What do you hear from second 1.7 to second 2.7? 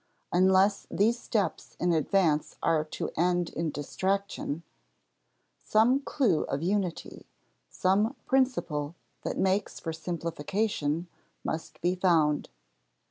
in advance